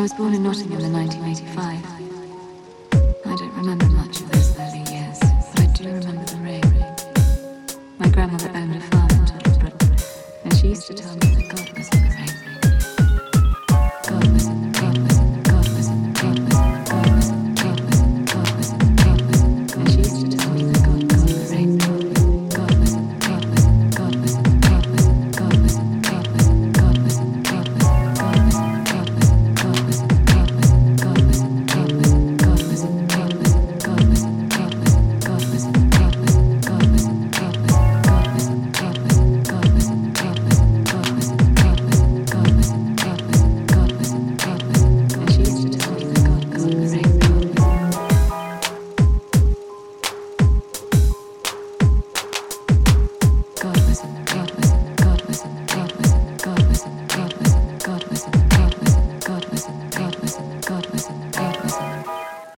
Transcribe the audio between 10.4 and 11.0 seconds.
and she used to